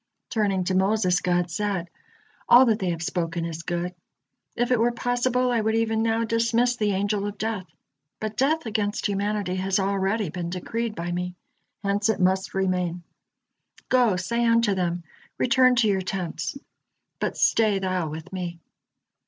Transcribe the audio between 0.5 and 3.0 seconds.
to Moses, God said: "All that they